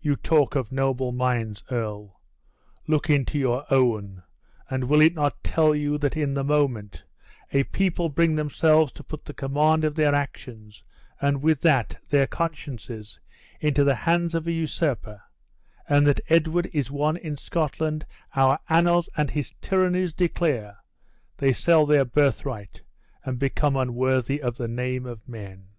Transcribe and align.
You 0.00 0.14
talk 0.14 0.54
of 0.54 0.70
noble 0.70 1.10
minds, 1.10 1.64
earl; 1.68 2.20
look 2.86 3.10
into 3.10 3.40
your 3.40 3.64
own, 3.74 4.22
and 4.70 4.84
will 4.84 5.00
it 5.00 5.14
not 5.14 5.42
tell 5.42 5.74
you 5.74 5.98
that 5.98 6.16
in 6.16 6.32
the 6.34 6.44
moment 6.44 7.02
a 7.50 7.64
people 7.64 8.08
bring 8.08 8.36
themselves 8.36 8.92
to 8.92 9.02
put 9.02 9.24
the 9.24 9.34
command 9.34 9.82
of 9.82 9.96
their 9.96 10.14
actions, 10.14 10.84
and 11.20 11.42
with 11.42 11.60
that, 11.62 12.00
their 12.08 12.28
consciences, 12.28 13.18
into 13.58 13.82
the 13.82 13.96
hands 13.96 14.36
of 14.36 14.46
a 14.46 14.52
usurper 14.52 15.20
(and 15.88 16.06
that 16.06 16.20
Edward 16.28 16.70
is 16.72 16.92
one 16.92 17.16
in 17.16 17.36
Scotland 17.36 18.06
our 18.36 18.60
annals 18.68 19.08
and 19.16 19.28
his 19.30 19.54
tyrannies 19.60 20.12
declare), 20.12 20.76
they 21.38 21.52
sell 21.52 21.84
their 21.84 22.04
birthright 22.04 22.82
and 23.24 23.40
become 23.40 23.74
unworthy 23.74 24.38
the 24.38 24.68
name 24.68 25.04
of 25.04 25.28
men? 25.28 25.70